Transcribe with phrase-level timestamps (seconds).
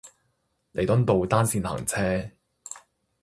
[0.73, 2.31] 彌敦道單線行車